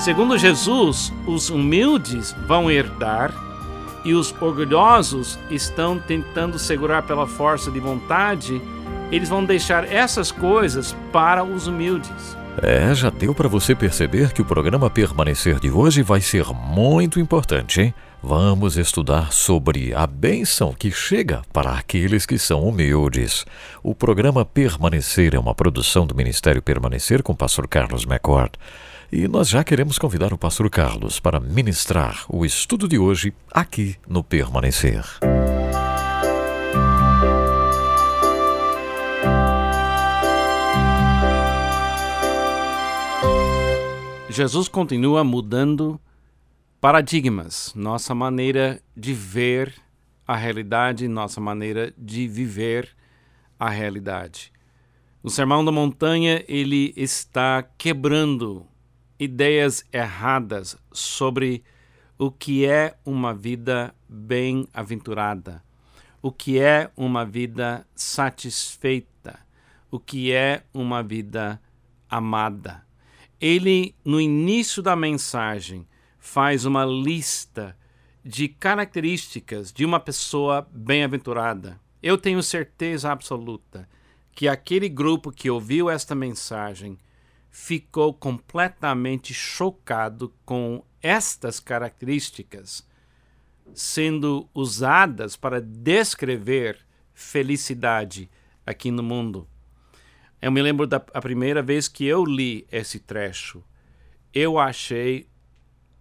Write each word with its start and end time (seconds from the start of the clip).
Segundo 0.00 0.38
Jesus, 0.38 1.12
os 1.26 1.50
humildes 1.50 2.34
vão 2.46 2.70
herdar 2.70 3.34
e 4.02 4.14
os 4.14 4.34
orgulhosos 4.40 5.38
estão 5.50 5.98
tentando 5.98 6.58
segurar 6.58 7.02
pela 7.02 7.26
força 7.26 7.70
de 7.70 7.78
vontade, 7.78 8.62
eles 9.12 9.28
vão 9.28 9.44
deixar 9.44 9.84
essas 9.84 10.32
coisas 10.32 10.96
para 11.12 11.44
os 11.44 11.66
humildes. 11.66 12.34
É, 12.62 12.94
já 12.94 13.10
deu 13.10 13.34
para 13.34 13.46
você 13.46 13.74
perceber 13.74 14.32
que 14.32 14.40
o 14.40 14.44
programa 14.44 14.88
Permanecer 14.88 15.60
de 15.60 15.70
hoje 15.70 16.00
vai 16.00 16.22
ser 16.22 16.46
muito 16.46 17.20
importante, 17.20 17.82
hein? 17.82 17.94
Vamos 18.22 18.78
estudar 18.78 19.34
sobre 19.34 19.92
a 19.94 20.06
bênção 20.06 20.72
que 20.72 20.90
chega 20.90 21.42
para 21.52 21.72
aqueles 21.72 22.24
que 22.24 22.38
são 22.38 22.62
humildes. 22.62 23.44
O 23.82 23.94
programa 23.94 24.46
Permanecer 24.46 25.34
é 25.34 25.38
uma 25.38 25.54
produção 25.54 26.06
do 26.06 26.14
Ministério 26.14 26.62
Permanecer 26.62 27.22
com 27.22 27.32
o 27.32 27.36
pastor 27.36 27.68
Carlos 27.68 28.04
McCord. 28.04 28.52
E 29.12 29.26
nós 29.26 29.48
já 29.48 29.64
queremos 29.64 29.98
convidar 29.98 30.32
o 30.32 30.38
pastor 30.38 30.70
Carlos 30.70 31.18
para 31.18 31.40
ministrar 31.40 32.24
o 32.28 32.44
estudo 32.44 32.86
de 32.86 32.96
hoje 32.96 33.34
aqui 33.50 33.96
no 34.06 34.22
Permanecer. 34.22 35.04
Jesus 44.28 44.68
continua 44.68 45.24
mudando 45.24 46.00
paradigmas, 46.80 47.72
nossa 47.74 48.14
maneira 48.14 48.80
de 48.96 49.12
ver 49.12 49.74
a 50.24 50.36
realidade, 50.36 51.08
nossa 51.08 51.40
maneira 51.40 51.92
de 51.98 52.28
viver 52.28 52.88
a 53.58 53.68
realidade. 53.68 54.52
No 55.20 55.30
Sermão 55.30 55.64
da 55.64 55.72
Montanha, 55.72 56.44
ele 56.46 56.94
está 56.96 57.64
quebrando 57.76 58.64
ideias 59.20 59.84
erradas 59.92 60.78
sobre 60.90 61.62
o 62.16 62.30
que 62.30 62.64
é 62.64 62.96
uma 63.04 63.34
vida 63.34 63.94
bem-aventurada, 64.08 65.62
o 66.22 66.32
que 66.32 66.58
é 66.58 66.90
uma 66.96 67.24
vida 67.26 67.86
satisfeita, 67.94 69.38
o 69.90 70.00
que 70.00 70.32
é 70.32 70.64
uma 70.72 71.02
vida 71.02 71.60
amada. 72.08 72.82
Ele, 73.38 73.94
no 74.02 74.18
início 74.18 74.82
da 74.82 74.96
mensagem, 74.96 75.86
faz 76.18 76.64
uma 76.64 76.84
lista 76.84 77.76
de 78.24 78.48
características 78.48 79.70
de 79.70 79.84
uma 79.84 80.00
pessoa 80.00 80.66
bem-aventurada. 80.72 81.78
Eu 82.02 82.16
tenho 82.16 82.42
certeza 82.42 83.12
absoluta 83.12 83.86
que 84.32 84.48
aquele 84.48 84.88
grupo 84.88 85.30
que 85.30 85.50
ouviu 85.50 85.90
esta 85.90 86.14
mensagem 86.14 86.98
ficou 87.50 88.14
completamente 88.14 89.34
chocado 89.34 90.32
com 90.44 90.84
estas 91.02 91.58
características 91.58 92.88
sendo 93.74 94.48
usadas 94.54 95.36
para 95.36 95.60
descrever 95.60 96.78
felicidade 97.14 98.30
aqui 98.66 98.90
no 98.90 99.02
mundo. 99.02 99.46
Eu 100.40 100.50
me 100.50 100.62
lembro 100.62 100.86
da 100.86 100.98
primeira 100.98 101.62
vez 101.62 101.86
que 101.86 102.04
eu 102.04 102.24
li 102.24 102.66
esse 102.72 102.98
trecho. 102.98 103.62
Eu 104.32 104.58
achei 104.58 105.28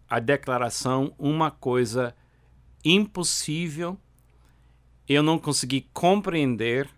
a 0.09 0.19
declaração 0.19 1.13
uma 1.17 1.51
coisa 1.51 2.15
impossível. 2.83 3.97
Eu 5.07 5.21
não 5.21 5.37
consegui 5.37 5.89
compreender, 5.93 6.89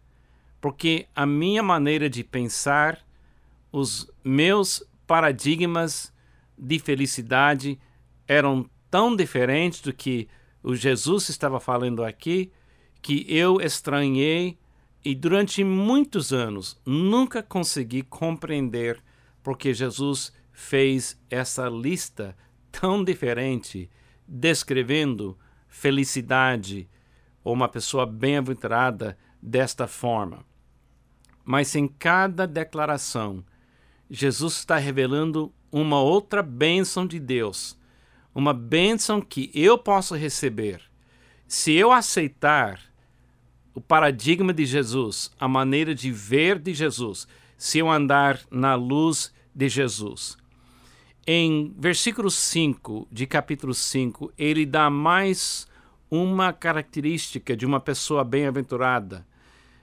porque 0.59 1.07
a 1.15 1.25
minha 1.25 1.63
maneira 1.63 2.09
de 2.09 2.23
pensar, 2.23 3.03
os 3.71 4.09
meus 4.23 4.83
paradigmas 5.07 6.13
de 6.57 6.79
felicidade 6.79 7.79
eram 8.27 8.69
tão 8.89 9.15
diferentes 9.15 9.81
do 9.81 9.93
que 9.93 10.27
o 10.61 10.75
Jesus 10.75 11.29
estava 11.29 11.59
falando 11.59 12.03
aqui, 12.03 12.51
que 13.01 13.25
eu 13.27 13.59
estranhei 13.59 14.57
e 15.03 15.15
durante 15.15 15.63
muitos 15.63 16.31
anos 16.31 16.79
nunca 16.85 17.41
consegui 17.41 18.03
compreender 18.03 19.01
porque 19.41 19.73
Jesus 19.73 20.31
fez 20.51 21.19
essa 21.29 21.67
lista 21.67 22.37
tão 22.71 23.03
diferente, 23.03 23.89
descrevendo 24.27 25.37
felicidade 25.67 26.87
ou 27.43 27.53
uma 27.53 27.67
pessoa 27.67 28.05
bem-aventurada 28.05 29.17
desta 29.41 29.87
forma. 29.87 30.45
Mas 31.43 31.75
em 31.75 31.87
cada 31.87 32.45
declaração, 32.45 33.43
Jesus 34.13 34.55
está 34.55 34.75
revelando 34.75 35.53
uma 35.71 36.01
outra 36.01 36.43
bênção 36.43 37.07
de 37.07 37.17
Deus, 37.17 37.77
uma 38.35 38.53
bênção 38.53 39.21
que 39.21 39.49
eu 39.53 39.77
posso 39.77 40.15
receber. 40.15 40.81
Se 41.47 41.71
eu 41.71 41.93
aceitar 41.93 42.81
o 43.73 43.79
paradigma 43.79 44.53
de 44.53 44.65
Jesus, 44.65 45.31
a 45.39 45.47
maneira 45.47 45.95
de 45.95 46.11
ver 46.11 46.59
de 46.59 46.73
Jesus, 46.73 47.25
se 47.57 47.79
eu 47.79 47.89
andar 47.89 48.41
na 48.51 48.75
luz 48.75 49.33
de 49.55 49.69
Jesus, 49.69 50.37
em 51.25 51.73
versículo 51.77 52.29
5 52.29 53.07
de 53.09 53.25
capítulo 53.25 53.73
5, 53.73 54.33
ele 54.37 54.65
dá 54.65 54.89
mais 54.89 55.65
uma 56.09 56.51
característica 56.51 57.55
de 57.55 57.65
uma 57.65 57.79
pessoa 57.79 58.25
bem-aventurada. 58.25 59.25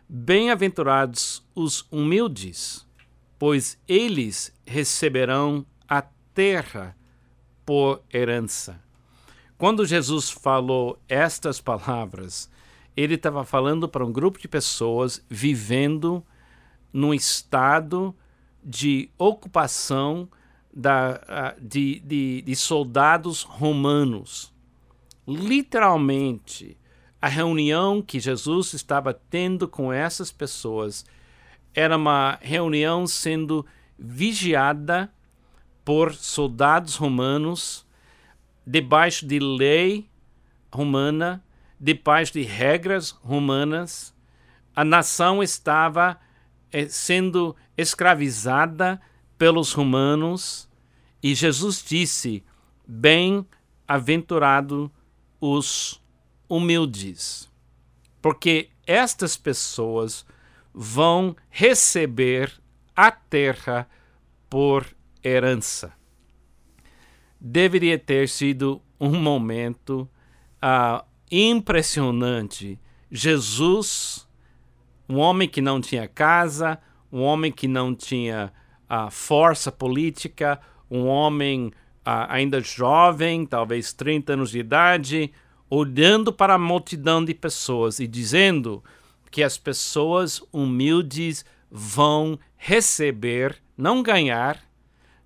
Bem-aventurados 0.06 1.42
os 1.54 1.86
humildes, 1.90 2.87
pois 3.38 3.78
eles 3.86 4.52
receberão 4.66 5.64
a 5.88 6.02
terra 6.34 6.96
por 7.64 8.02
herança. 8.12 8.82
Quando 9.56 9.86
Jesus 9.86 10.30
falou 10.30 10.98
estas 11.08 11.60
palavras, 11.60 12.50
ele 12.96 13.14
estava 13.14 13.44
falando 13.44 13.88
para 13.88 14.04
um 14.04 14.12
grupo 14.12 14.38
de 14.38 14.48
pessoas 14.48 15.24
vivendo 15.28 16.24
num 16.92 17.14
estado 17.14 18.14
de 18.62 19.10
ocupação 19.18 20.28
da, 20.72 21.54
de, 21.60 22.00
de, 22.00 22.42
de 22.42 22.56
soldados 22.56 23.42
romanos. 23.42 24.52
Literalmente, 25.26 26.76
a 27.20 27.28
reunião 27.28 28.00
que 28.00 28.20
Jesus 28.20 28.72
estava 28.74 29.12
tendo 29.12 29.66
com 29.68 29.92
essas 29.92 30.30
pessoas 30.30 31.04
era 31.74 31.96
uma 31.96 32.38
reunião 32.40 33.06
sendo 33.06 33.66
vigiada 33.98 35.12
por 35.84 36.14
soldados 36.14 36.96
romanos, 36.96 37.86
debaixo 38.66 39.26
de 39.26 39.38
lei 39.38 40.08
romana, 40.72 41.44
debaixo 41.80 42.34
de 42.34 42.42
regras 42.42 43.10
romanas. 43.10 44.14
A 44.76 44.84
nação 44.84 45.42
estava 45.42 46.20
eh, 46.70 46.86
sendo 46.88 47.56
escravizada 47.76 49.00
pelos 49.38 49.72
romanos, 49.72 50.68
e 51.22 51.34
Jesus 51.34 51.82
disse: 51.86 52.42
Bem-aventurado 52.86 54.90
os 55.40 56.02
humildes, 56.48 57.48
porque 58.20 58.70
estas 58.86 59.36
pessoas 59.36 60.26
vão 60.80 61.34
receber 61.50 62.52
a 62.94 63.10
terra 63.10 63.88
por 64.48 64.86
herança. 65.24 65.92
Deveria 67.40 67.98
ter 67.98 68.28
sido 68.28 68.80
um 69.00 69.20
momento 69.20 70.08
uh, 70.62 71.04
impressionante. 71.32 72.78
Jesus, 73.10 74.24
um 75.08 75.16
homem 75.16 75.48
que 75.48 75.60
não 75.60 75.80
tinha 75.80 76.06
casa, 76.06 76.78
um 77.10 77.22
homem 77.22 77.50
que 77.50 77.66
não 77.66 77.92
tinha 77.92 78.52
a 78.88 79.10
força 79.10 79.72
política, 79.72 80.60
um 80.88 81.08
homem 81.08 81.72
ainda 82.04 82.60
jovem, 82.60 83.44
talvez 83.44 83.92
30 83.92 84.32
anos 84.34 84.50
de 84.50 84.60
idade, 84.60 85.32
olhando 85.68 86.32
para 86.32 86.54
a 86.54 86.58
multidão 86.58 87.24
de 87.24 87.34
pessoas 87.34 87.98
e 87.98 88.06
dizendo 88.06 88.82
que 89.30 89.42
as 89.42 89.58
pessoas 89.58 90.42
humildes 90.52 91.44
vão 91.70 92.38
receber, 92.56 93.62
não 93.76 94.02
ganhar, 94.02 94.62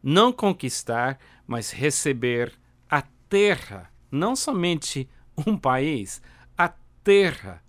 não 0.02 0.32
conquistar, 0.32 1.18
mas 1.46 1.70
receber 1.70 2.52
a 2.90 3.02
terra, 3.28 3.90
não 4.10 4.34
somente 4.34 5.08
um 5.46 5.56
país, 5.56 6.20
a 6.56 6.68
terra 7.02 7.62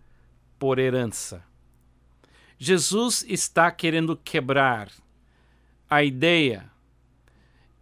por 0.58 0.80
herança. 0.80 1.44
Jesus 2.58 3.26
está 3.28 3.70
querendo 3.72 4.16
quebrar 4.16 4.90
a 5.90 6.04
ideia 6.04 6.72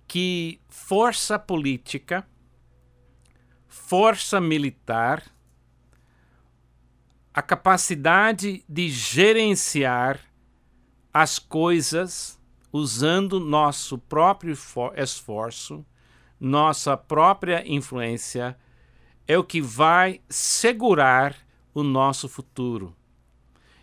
que 0.07 0.59
força 0.67 1.39
política, 1.39 2.27
força 3.67 4.41
militar, 4.41 5.23
a 7.33 7.41
capacidade 7.41 8.63
de 8.67 8.89
gerenciar 8.89 10.19
as 11.13 11.39
coisas 11.39 12.39
usando 12.71 13.39
nosso 13.39 13.97
próprio 13.97 14.55
esforço 14.95 15.85
nossa 16.41 16.97
própria 16.97 17.63
influência, 17.71 18.57
é 19.27 19.37
o 19.37 19.43
que 19.43 19.61
vai 19.61 20.19
segurar 20.27 21.35
o 21.71 21.83
nosso 21.83 22.27
futuro. 22.27 22.95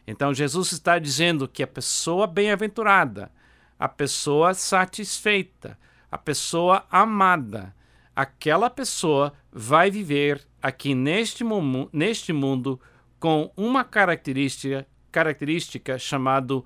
Então, 0.05 0.35
Jesus 0.35 0.73
está 0.73 0.99
dizendo 0.99 1.47
que 1.47 1.62
a 1.62 1.69
pessoa 1.69 2.27
bem-aventurada, 2.27 3.31
a 3.79 3.89
pessoa 3.89 4.55
satisfeita, 4.55 5.79
a 6.11 6.19
pessoa 6.19 6.85
amada, 6.91 7.73
aquela 8.17 8.69
pessoa 8.69 9.33
vai 9.53 9.89
viver 9.89 10.45
aqui 10.61 10.97
neste, 10.97 11.45
neste 11.93 12.33
mundo 12.33 12.81
com 13.19 13.53
uma 13.56 13.85
característica, 13.85 14.87
característica 15.11 15.99
chamada 15.99 16.62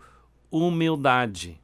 humildade. 0.50 1.60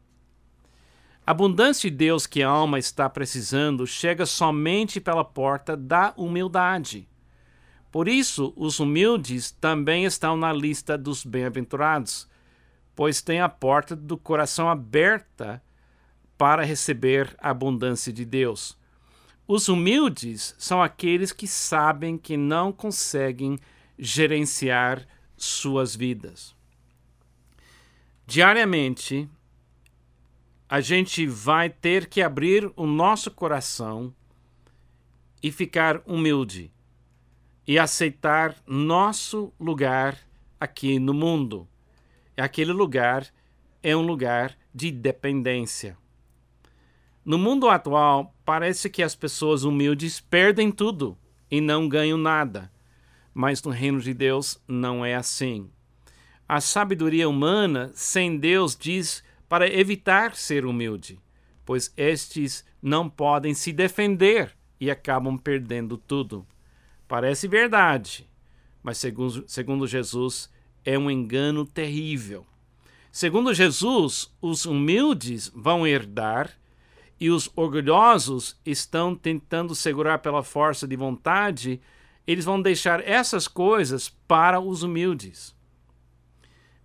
A 1.26 1.30
abundância 1.32 1.90
de 1.90 1.96
Deus 1.96 2.26
que 2.26 2.42
a 2.42 2.48
alma 2.48 2.78
está 2.78 3.08
precisando 3.08 3.86
chega 3.86 4.24
somente 4.24 4.98
pela 4.98 5.22
porta 5.22 5.76
da 5.76 6.14
humildade. 6.16 7.06
Por 7.92 8.08
isso, 8.08 8.52
os 8.56 8.80
humildes 8.80 9.50
também 9.50 10.04
estão 10.04 10.36
na 10.36 10.52
lista 10.52 10.96
dos 10.96 11.24
bem-aventurados, 11.24 12.26
pois 12.96 13.20
têm 13.20 13.40
a 13.40 13.48
porta 13.48 13.94
do 13.94 14.16
coração 14.16 14.70
aberta 14.70 15.62
para 16.38 16.64
receber 16.64 17.36
a 17.38 17.50
abundância 17.50 18.12
de 18.12 18.24
Deus. 18.24 18.78
Os 19.46 19.68
humildes 19.68 20.54
são 20.58 20.82
aqueles 20.82 21.32
que 21.32 21.46
sabem 21.46 22.16
que 22.16 22.36
não 22.36 22.72
conseguem 22.72 23.58
gerenciar 23.98 25.06
suas 25.36 25.96
vidas. 25.96 26.54
Diariamente, 28.26 29.28
a 30.68 30.80
gente 30.80 31.26
vai 31.26 31.70
ter 31.70 32.06
que 32.06 32.20
abrir 32.20 32.70
o 32.76 32.86
nosso 32.86 33.30
coração 33.30 34.14
e 35.42 35.50
ficar 35.50 36.02
humilde 36.04 36.70
e 37.66 37.78
aceitar 37.78 38.54
nosso 38.66 39.52
lugar 39.58 40.18
aqui 40.60 40.98
no 40.98 41.14
mundo. 41.14 41.66
Aquele 42.36 42.72
lugar 42.72 43.26
é 43.82 43.96
um 43.96 44.02
lugar 44.02 44.56
de 44.74 44.90
dependência. 44.90 45.96
No 47.24 47.36
mundo 47.36 47.68
atual, 47.68 48.34
parece 48.44 48.88
que 48.88 49.02
as 49.02 49.14
pessoas 49.14 49.64
humildes 49.64 50.20
perdem 50.20 50.70
tudo 50.70 51.16
e 51.50 51.60
não 51.60 51.88
ganham 51.88 52.16
nada. 52.16 52.70
Mas 53.38 53.62
no 53.62 53.70
reino 53.70 54.00
de 54.00 54.12
Deus 54.12 54.60
não 54.66 55.06
é 55.06 55.14
assim. 55.14 55.70
A 56.48 56.60
sabedoria 56.60 57.28
humana 57.28 57.92
sem 57.94 58.36
Deus 58.36 58.76
diz 58.76 59.22
para 59.48 59.72
evitar 59.72 60.34
ser 60.34 60.66
humilde, 60.66 61.20
pois 61.64 61.94
estes 61.96 62.64
não 62.82 63.08
podem 63.08 63.54
se 63.54 63.72
defender 63.72 64.56
e 64.80 64.90
acabam 64.90 65.38
perdendo 65.38 65.96
tudo. 65.96 66.44
Parece 67.06 67.46
verdade, 67.46 68.28
mas 68.82 68.98
segundo, 68.98 69.44
segundo 69.46 69.86
Jesus 69.86 70.50
é 70.84 70.98
um 70.98 71.08
engano 71.08 71.64
terrível. 71.64 72.44
Segundo 73.12 73.54
Jesus, 73.54 74.34
os 74.42 74.66
humildes 74.66 75.48
vão 75.54 75.86
herdar 75.86 76.50
e 77.20 77.30
os 77.30 77.48
orgulhosos 77.54 78.60
estão 78.66 79.14
tentando 79.14 79.76
segurar 79.76 80.18
pela 80.18 80.42
força 80.42 80.88
de 80.88 80.96
vontade, 80.96 81.80
eles 82.28 82.44
vão 82.44 82.60
deixar 82.60 83.00
essas 83.08 83.48
coisas 83.48 84.10
para 84.10 84.60
os 84.60 84.82
humildes. 84.82 85.56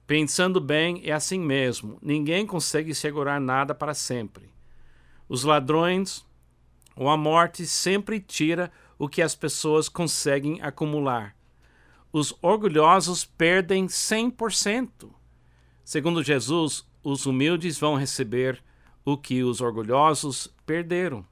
Pensando 0.07 0.61
bem, 0.61 1.01
é 1.03 1.11
assim 1.11 1.37
mesmo. 1.37 1.99
Ninguém 2.01 2.47
consegue 2.47 2.95
segurar 2.95 3.41
nada 3.41 3.75
para 3.75 3.93
sempre. 3.93 4.49
Os 5.27 5.43
ladrões 5.43 6.25
ou 6.95 7.09
a 7.09 7.17
morte 7.17 7.65
sempre 7.65 8.21
tira 8.21 8.71
o 8.97 9.09
que 9.09 9.21
as 9.21 9.35
pessoas 9.35 9.89
conseguem 9.89 10.61
acumular. 10.61 11.35
Os 12.13 12.33
orgulhosos 12.41 13.25
perdem 13.25 13.87
100%. 13.87 15.09
Segundo 15.83 16.23
Jesus, 16.23 16.87
os 17.03 17.25
humildes 17.25 17.77
vão 17.77 17.95
receber 17.95 18.63
o 19.03 19.17
que 19.17 19.43
os 19.43 19.59
orgulhosos 19.59 20.47
perderam. 20.65 21.25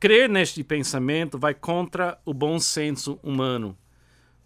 Crer 0.00 0.30
neste 0.30 0.64
pensamento 0.64 1.38
vai 1.38 1.52
contra 1.52 2.18
o 2.24 2.32
bom 2.32 2.58
senso 2.58 3.20
humano. 3.22 3.76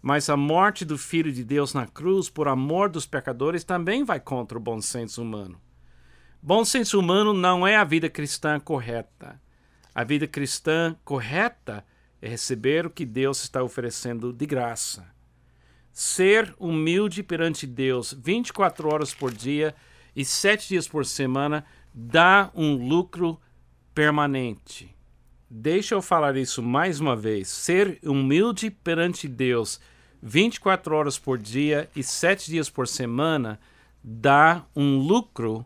Mas 0.01 0.29
a 0.29 0.35
morte 0.35 0.83
do 0.83 0.97
Filho 0.97 1.31
de 1.31 1.45
Deus 1.45 1.73
na 1.73 1.87
cruz 1.87 2.29
por 2.29 2.49
amor 2.49 2.89
dos 2.89 3.05
pecadores 3.05 3.63
também 3.63 4.03
vai 4.03 4.19
contra 4.19 4.57
o 4.57 4.61
bom 4.61 4.81
senso 4.81 5.21
humano. 5.21 5.57
Bom 6.41 6.65
senso 6.65 6.99
humano 6.99 7.33
não 7.33 7.65
é 7.65 7.77
a 7.77 7.85
vida 7.85 8.09
cristã 8.09 8.59
correta. 8.59 9.41
A 9.95 10.03
vida 10.03 10.27
cristã 10.27 10.93
correta 11.05 11.85
é 12.21 12.27
receber 12.27 12.85
o 12.85 12.89
que 12.89 13.05
Deus 13.05 13.41
está 13.41 13.63
oferecendo 13.63 14.33
de 14.33 14.45
graça. 14.45 15.07
Ser 15.93 16.53
humilde 16.59 17.23
perante 17.23 17.65
Deus 17.65 18.11
24 18.11 18.93
horas 18.93 19.13
por 19.13 19.33
dia 19.33 19.73
e 20.13 20.25
7 20.25 20.67
dias 20.67 20.85
por 20.85 21.05
semana 21.05 21.65
dá 21.93 22.51
um 22.53 22.75
lucro 22.75 23.39
permanente. 23.93 24.94
Deixa 25.57 25.95
eu 25.95 26.01
falar 26.01 26.35
isso 26.35 26.61
mais 26.61 26.99
uma 26.99 27.15
vez. 27.15 27.47
Ser 27.47 27.97
humilde 28.03 28.69
perante 28.69 29.25
Deus 29.25 29.79
24 30.21 30.93
horas 30.93 31.17
por 31.17 31.37
dia 31.37 31.89
e 31.95 32.03
7 32.03 32.51
dias 32.51 32.69
por 32.69 32.89
semana 32.89 33.57
dá 34.03 34.65
um 34.75 34.97
lucro 34.97 35.65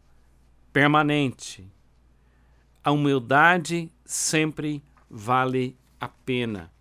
permanente. 0.72 1.68
A 2.84 2.92
humildade 2.92 3.92
sempre 4.06 4.84
vale 5.10 5.76
a 6.00 6.08
pena. 6.08 6.72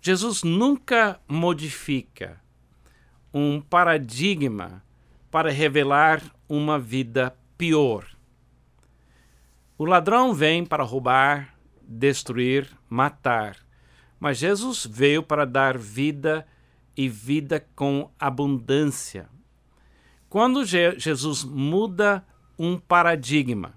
Jesus 0.00 0.42
nunca 0.42 1.20
modifica 1.28 2.40
um 3.34 3.60
paradigma 3.60 4.82
para 5.30 5.50
revelar 5.50 6.22
uma 6.48 6.78
vida 6.78 7.36
pior. 7.58 8.06
O 9.76 9.84
ladrão 9.84 10.32
vem 10.32 10.64
para 10.64 10.82
roubar, 10.82 11.59
destruir, 11.90 12.70
matar. 12.88 13.56
Mas 14.20 14.38
Jesus 14.38 14.86
veio 14.86 15.22
para 15.22 15.44
dar 15.44 15.76
vida 15.76 16.46
e 16.96 17.08
vida 17.08 17.66
com 17.74 18.10
abundância. 18.18 19.28
Quando 20.28 20.64
Je 20.64 20.96
Jesus 20.98 21.42
muda 21.42 22.24
um 22.56 22.78
paradigma, 22.78 23.74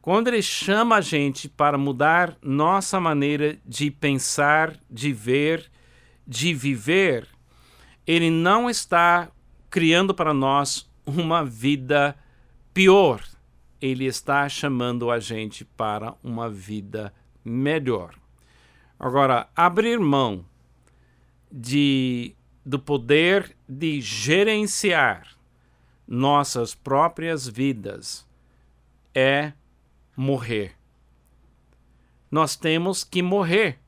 quando 0.00 0.28
ele 0.28 0.42
chama 0.42 0.96
a 0.96 1.00
gente 1.00 1.48
para 1.48 1.76
mudar 1.76 2.36
nossa 2.40 3.00
maneira 3.00 3.58
de 3.66 3.90
pensar, 3.90 4.78
de 4.88 5.12
ver, 5.12 5.70
de 6.26 6.54
viver, 6.54 7.26
ele 8.06 8.30
não 8.30 8.70
está 8.70 9.30
criando 9.68 10.14
para 10.14 10.32
nós 10.32 10.88
uma 11.04 11.44
vida 11.44 12.16
pior 12.72 13.22
ele 13.82 14.04
está 14.04 14.48
chamando 14.48 15.10
a 15.10 15.18
gente 15.18 15.64
para 15.64 16.14
uma 16.22 16.48
vida 16.48 17.12
melhor. 17.44 18.14
Agora, 18.98 19.48
abrir 19.56 19.98
mão 19.98 20.44
de, 21.50 22.34
do 22.64 22.78
poder 22.78 23.56
de 23.68 24.00
gerenciar 24.00 25.26
nossas 26.06 26.74
próprias 26.74 27.48
vidas 27.48 28.26
é 29.14 29.52
morrer. 30.16 30.76
Nós 32.30 32.56
temos 32.56 33.04
que 33.04 33.22
morrer, 33.22 33.78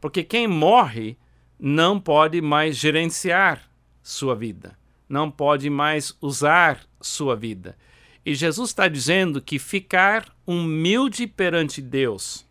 porque 0.00 0.22
quem 0.22 0.46
morre 0.46 1.16
não 1.58 1.98
pode 1.98 2.40
mais 2.40 2.76
gerenciar 2.76 3.70
sua 4.02 4.34
vida, 4.34 4.78
não 5.08 5.30
pode 5.30 5.70
mais 5.70 6.16
usar 6.20 6.86
sua 7.00 7.34
vida. 7.34 7.76
E 8.24 8.34
Jesus 8.34 8.70
está 8.70 8.88
dizendo 8.88 9.40
que 9.40 9.58
ficar 9.58 10.34
humilde 10.46 11.26
perante 11.26 11.80
Deus 11.80 12.45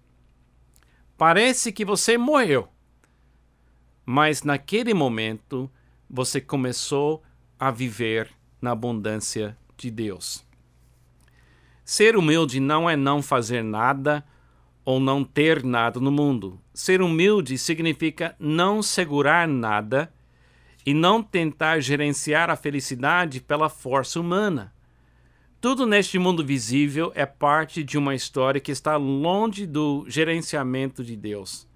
parece 1.18 1.72
que 1.72 1.86
você 1.86 2.18
morreu, 2.18 2.68
mas 4.06 4.44
naquele 4.44 4.94
momento 4.94 5.70
você 6.10 6.40
começou 6.40 7.24
a 7.60 7.72
viver 7.72 8.30
na 8.62 8.72
abundância 8.72 9.58
de 9.78 9.90
Deus. 9.90 10.46
Ser 11.84 12.18
humilde 12.18 12.60
não 12.60 12.90
é 12.90 12.96
não 12.96 13.22
fazer 13.22 13.64
nada 13.64 14.26
ou 14.84 15.00
não 15.00 15.24
ter 15.24 15.64
nada 15.64 16.00
no 16.00 16.12
mundo. 16.12 16.60
Ser 16.74 17.02
humilde 17.02 17.58
significa 17.58 18.36
não 18.40 18.84
segurar 18.84 19.48
nada 19.48 20.14
e 20.86 20.94
não 20.94 21.24
tentar 21.24 21.80
gerenciar 21.80 22.50
a 22.50 22.56
felicidade 22.56 23.42
pela 23.42 23.70
força 23.70 24.20
humana. 24.20 24.75
Tudo 25.66 25.88
neste 25.88 26.20
mundo 26.20 26.46
visível 26.46 27.12
é 27.16 27.26
parte 27.26 27.84
de 27.84 27.98
uma 27.98 28.14
história 28.14 28.62
que 28.62 28.72
está 28.72 28.98
longe 28.98 29.66
do 29.66 30.06
gerenciamento 30.08 31.04
de 31.04 31.16
Deus. 31.16 31.68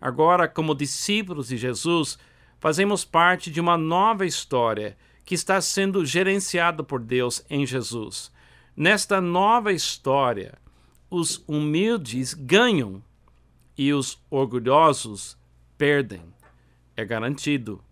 Agora, 0.00 0.48
como 0.48 0.74
discípulos 0.74 1.46
de 1.46 1.56
Jesus, 1.56 2.18
fazemos 2.58 3.04
parte 3.04 3.48
de 3.48 3.60
uma 3.60 3.78
nova 3.78 4.26
história 4.26 4.96
que 5.24 5.36
está 5.36 5.60
sendo 5.60 6.04
gerenciada 6.04 6.82
por 6.82 6.98
Deus 6.98 7.44
em 7.48 7.64
Jesus. 7.64 8.32
Nesta 8.76 9.20
nova 9.20 9.72
história, 9.72 10.58
os 11.08 11.44
humildes 11.46 12.34
ganham 12.34 13.00
e 13.78 13.92
os 13.92 14.20
orgulhosos 14.28 15.38
perdem. 15.78 16.24
É 16.96 17.04
garantido. 17.04 17.84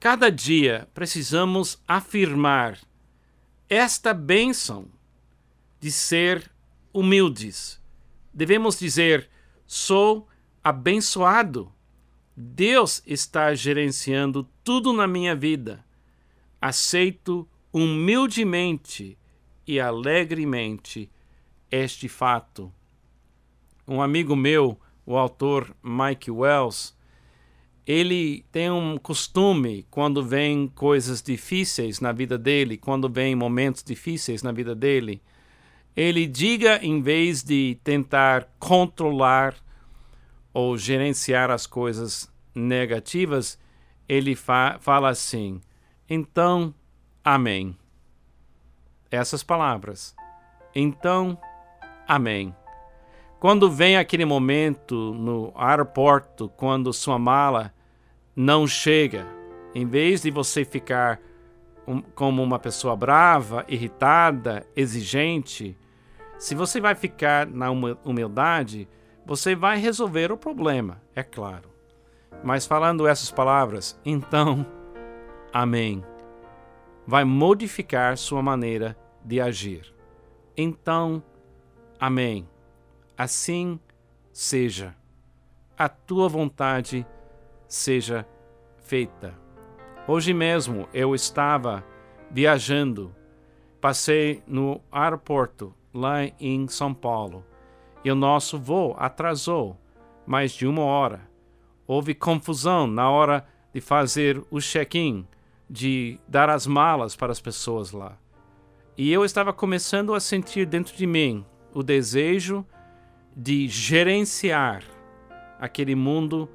Cada 0.00 0.30
dia 0.30 0.88
precisamos 0.94 1.78
afirmar 1.86 2.78
esta 3.72 4.12
bênção 4.12 4.86
de 5.80 5.90
ser 5.90 6.50
humildes. 6.92 7.80
Devemos 8.32 8.78
dizer: 8.78 9.30
sou 9.66 10.28
abençoado. 10.62 11.72
Deus 12.36 13.02
está 13.06 13.54
gerenciando 13.54 14.46
tudo 14.62 14.92
na 14.92 15.06
minha 15.06 15.34
vida. 15.34 15.82
Aceito 16.60 17.48
humildemente 17.72 19.16
e 19.66 19.80
alegremente 19.80 21.10
este 21.70 22.08
fato. 22.10 22.70
Um 23.88 24.02
amigo 24.02 24.36
meu, 24.36 24.78
o 25.06 25.16
autor 25.16 25.74
Mike 25.82 26.30
Wells, 26.30 26.94
ele 27.86 28.44
tem 28.52 28.70
um 28.70 28.96
costume 28.96 29.86
quando 29.90 30.24
vem 30.24 30.68
coisas 30.68 31.20
difíceis 31.20 32.00
na 32.00 32.12
vida 32.12 32.38
dele, 32.38 32.76
quando 32.76 33.08
vem 33.08 33.34
momentos 33.34 33.82
difíceis 33.82 34.42
na 34.42 34.52
vida 34.52 34.74
dele, 34.74 35.20
ele 35.96 36.26
diga 36.26 36.78
em 36.82 37.02
vez 37.02 37.42
de 37.42 37.78
tentar 37.82 38.48
controlar 38.58 39.54
ou 40.54 40.78
gerenciar 40.78 41.50
as 41.50 41.66
coisas 41.66 42.30
negativas, 42.54 43.58
ele 44.08 44.34
fa 44.34 44.78
fala 44.80 45.08
assim: 45.08 45.60
então, 46.14 46.74
amém. 47.24 47.74
Essas 49.10 49.42
palavras. 49.42 50.14
Então, 50.74 51.38
amém. 52.06 52.54
Quando 53.42 53.68
vem 53.68 53.96
aquele 53.96 54.24
momento 54.24 54.94
no 55.14 55.52
aeroporto, 55.56 56.48
quando 56.50 56.92
sua 56.92 57.18
mala 57.18 57.74
não 58.36 58.68
chega, 58.68 59.26
em 59.74 59.84
vez 59.84 60.22
de 60.22 60.30
você 60.30 60.64
ficar 60.64 61.20
um, 61.84 62.00
como 62.00 62.40
uma 62.40 62.60
pessoa 62.60 62.94
brava, 62.94 63.64
irritada, 63.66 64.64
exigente, 64.76 65.76
se 66.38 66.54
você 66.54 66.80
vai 66.80 66.94
ficar 66.94 67.44
na 67.48 67.68
humildade, 68.04 68.88
você 69.26 69.56
vai 69.56 69.76
resolver 69.76 70.30
o 70.30 70.36
problema, 70.36 71.02
é 71.12 71.24
claro. 71.24 71.68
Mas 72.44 72.64
falando 72.64 73.08
essas 73.08 73.32
palavras, 73.32 74.00
então, 74.04 74.64
amém, 75.52 76.04
vai 77.04 77.24
modificar 77.24 78.16
sua 78.16 78.40
maneira 78.40 78.96
de 79.24 79.40
agir. 79.40 79.92
Então, 80.56 81.20
amém. 81.98 82.46
Assim 83.16 83.78
seja. 84.32 84.96
A 85.76 85.88
tua 85.88 86.28
vontade 86.28 87.06
seja 87.68 88.26
feita. 88.78 89.34
Hoje 90.06 90.34
mesmo 90.34 90.88
eu 90.92 91.14
estava 91.14 91.84
viajando, 92.30 93.14
passei 93.80 94.42
no 94.46 94.80
aeroporto 94.90 95.74
lá 95.92 96.24
em 96.40 96.66
São 96.68 96.94
Paulo 96.94 97.44
e 98.04 98.10
o 98.10 98.14
nosso 98.14 98.58
voo 98.58 98.96
atrasou 98.98 99.76
mais 100.26 100.52
de 100.52 100.66
uma 100.66 100.82
hora. 100.82 101.20
Houve 101.86 102.14
confusão 102.14 102.86
na 102.86 103.10
hora 103.10 103.46
de 103.72 103.80
fazer 103.80 104.42
o 104.50 104.60
check-in, 104.60 105.26
de 105.68 106.18
dar 106.26 106.50
as 106.50 106.66
malas 106.66 107.14
para 107.16 107.32
as 107.32 107.40
pessoas 107.40 107.92
lá. 107.92 108.16
E 108.96 109.12
eu 109.12 109.24
estava 109.24 109.52
começando 109.52 110.14
a 110.14 110.20
sentir 110.20 110.66
dentro 110.66 110.96
de 110.96 111.06
mim 111.06 111.44
o 111.72 111.82
desejo 111.82 112.66
de 113.36 113.68
gerenciar 113.68 114.82
aquele 115.58 115.94
mundo 115.94 116.48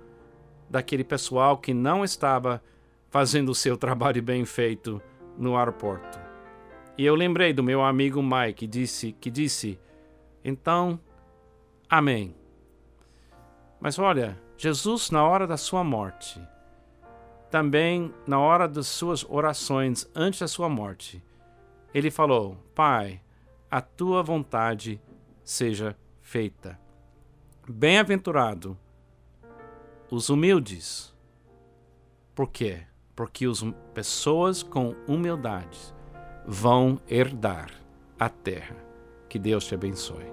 daquele 0.69 1.03
pessoal 1.03 1.57
que 1.57 1.73
não 1.73 2.03
estava 2.03 2.61
fazendo 3.09 3.49
o 3.49 3.55
seu 3.55 3.75
trabalho 3.77 4.21
bem 4.21 4.45
feito 4.45 5.01
no 5.37 5.57
aeroporto. 5.57 6.19
E 6.97 7.05
eu 7.05 7.15
lembrei 7.15 7.53
do 7.53 7.63
meu 7.63 7.83
amigo 7.83 8.21
Mike 8.21 8.53
que 8.53 8.67
disse, 8.67 9.11
que 9.13 9.29
disse 9.29 9.79
então, 10.43 10.99
amém. 11.89 12.35
Mas 13.79 13.99
olha, 13.99 14.39
Jesus, 14.57 15.11
na 15.11 15.23
hora 15.27 15.45
da 15.45 15.57
sua 15.57 15.83
morte, 15.83 16.41
também 17.51 18.13
na 18.25 18.39
hora 18.39 18.67
das 18.67 18.87
suas 18.87 19.25
orações 19.29 20.09
antes 20.15 20.39
da 20.39 20.47
sua 20.47 20.67
morte, 20.67 21.23
ele 21.93 22.09
falou: 22.09 22.57
Pai, 22.73 23.21
a 23.69 23.81
tua 23.81 24.23
vontade 24.23 25.01
seja 25.43 25.95
feita. 26.27 26.77
Bem-aventurado 27.69 28.77
os 30.11 30.27
humildes. 30.29 31.15
Por 32.35 32.51
quê? 32.51 32.81
Porque 33.15 33.45
as 33.45 33.63
pessoas 33.93 34.61
com 34.61 34.93
humildade 35.07 35.79
vão 36.45 36.99
herdar 37.07 37.71
a 38.19 38.27
terra. 38.27 38.75
Que 39.29 39.39
Deus 39.39 39.65
te 39.65 39.75
abençoe. 39.75 40.25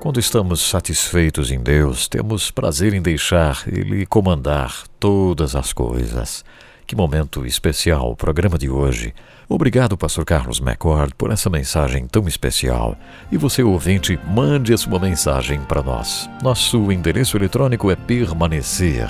Quando 0.00 0.20
estamos 0.20 0.60
satisfeitos 0.60 1.50
em 1.50 1.60
Deus, 1.60 2.06
temos 2.06 2.52
prazer 2.52 2.94
em 2.94 3.02
deixar 3.02 3.64
Ele 3.66 4.06
comandar 4.06 4.86
todas 5.00 5.56
as 5.56 5.72
coisas. 5.72 6.44
Que 6.90 6.96
momento 6.96 7.46
especial 7.46 8.10
o 8.10 8.16
programa 8.16 8.58
de 8.58 8.68
hoje. 8.68 9.14
Obrigado, 9.48 9.96
Pastor 9.96 10.24
Carlos 10.24 10.58
McCord, 10.58 11.14
por 11.14 11.30
essa 11.30 11.48
mensagem 11.48 12.08
tão 12.08 12.26
especial. 12.26 12.96
E 13.30 13.36
você, 13.36 13.62
ouvinte, 13.62 14.18
mande 14.26 14.74
a 14.74 14.76
sua 14.76 14.98
mensagem 14.98 15.60
para 15.60 15.84
nós. 15.84 16.28
Nosso 16.42 16.90
endereço 16.90 17.36
eletrônico 17.36 17.92
é 17.92 17.94
permanecer, 17.94 19.08